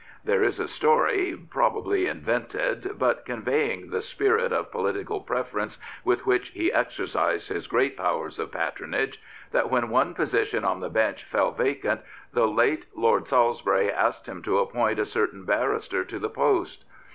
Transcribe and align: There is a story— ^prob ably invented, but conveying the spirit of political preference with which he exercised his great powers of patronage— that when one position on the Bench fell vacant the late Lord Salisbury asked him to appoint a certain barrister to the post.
There 0.23 0.41
is 0.43 0.59
a 0.59 0.67
story— 0.67 1.35
^prob 1.37 1.77
ably 1.77 2.07
invented, 2.07 2.97
but 2.97 3.23
conveying 3.23 3.91
the 3.91 4.01
spirit 4.01 4.51
of 4.51 4.71
political 4.71 5.19
preference 5.21 5.77
with 6.03 6.25
which 6.25 6.49
he 6.49 6.73
exercised 6.73 7.49
his 7.49 7.67
great 7.67 7.95
powers 7.97 8.39
of 8.39 8.51
patronage— 8.51 9.21
that 9.51 9.69
when 9.69 9.91
one 9.91 10.15
position 10.15 10.65
on 10.65 10.79
the 10.79 10.89
Bench 10.89 11.23
fell 11.25 11.51
vacant 11.51 12.01
the 12.33 12.47
late 12.47 12.87
Lord 12.95 13.27
Salisbury 13.27 13.91
asked 13.91 14.27
him 14.27 14.41
to 14.41 14.57
appoint 14.57 14.97
a 14.97 15.05
certain 15.05 15.45
barrister 15.45 16.03
to 16.05 16.17
the 16.17 16.29
post. 16.31 16.83